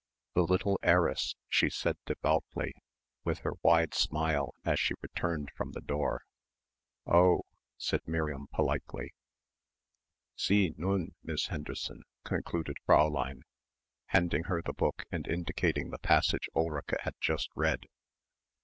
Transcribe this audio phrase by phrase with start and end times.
[0.33, 2.73] "The little heiress," she said devoutly,
[3.23, 6.23] with her wide smile as she returned from the door.
[7.05, 7.41] "Oh..."
[7.77, 9.13] said Miriam politely.
[10.35, 13.41] "Sie, nun, Miss Henderson," concluded Fräulein,
[14.07, 17.85] handing her the book and indicating the passage Ulrica had just read.